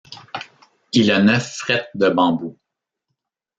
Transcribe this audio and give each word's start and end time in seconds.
Il 0.93 1.11
a 1.11 1.21
neuf 1.21 1.57
frettes 1.57 1.91
de 1.93 2.09
bambou. 2.09 2.57